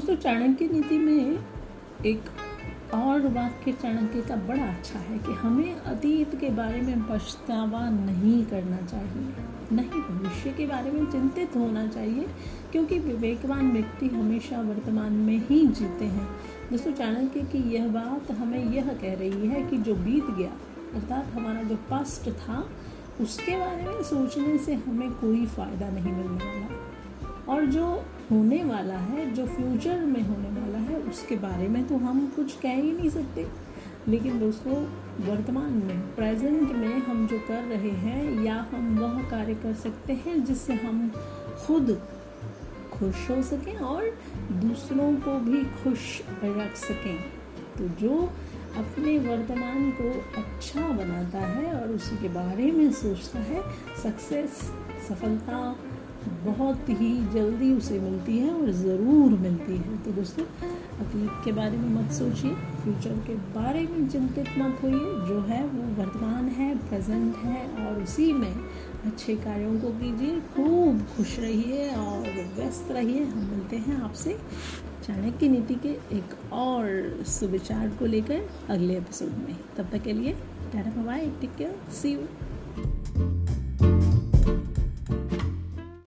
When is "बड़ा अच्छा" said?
4.36-4.98